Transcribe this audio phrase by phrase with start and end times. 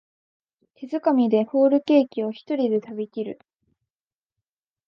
[0.73, 3.37] 手づかみでホールケーキをひとりで食べきる